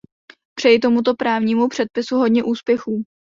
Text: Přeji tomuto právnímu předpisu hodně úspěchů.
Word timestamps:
Přeji 0.59 0.79
tomuto 0.79 1.13
právnímu 1.15 1.67
předpisu 1.67 2.15
hodně 2.15 2.43
úspěchů. 2.43 3.03